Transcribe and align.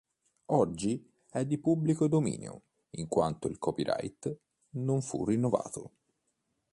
Oggi 0.47 1.07
è 1.29 1.45
di 1.45 1.59
pubblico 1.59 2.07
dominio 2.07 2.63
in 2.97 3.07
quanto 3.07 3.47
il 3.47 3.59
copyright 3.59 4.35
non 4.77 5.03
fu 5.03 5.25
rinnovato. 5.25 5.91